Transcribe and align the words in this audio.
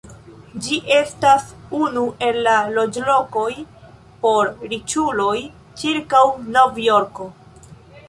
Ĝi 0.67 0.77
estas 0.95 1.45
unu 1.81 2.05
el 2.29 2.41
la 2.49 2.57
loĝlokoj 2.79 3.47
por 4.25 4.53
riĉuloj 4.75 5.37
ĉirkaŭ 5.85 6.27
Novjorko. 6.59 7.33